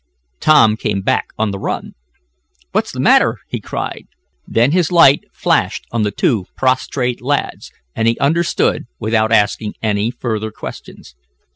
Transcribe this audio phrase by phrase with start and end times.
[0.39, 1.93] Tom came back on the run.
[2.71, 4.07] "What's the matter?" he cried.
[4.47, 10.09] Then his light flashed on the two prostrate lads, and he understood without asking any
[10.09, 11.13] further questions.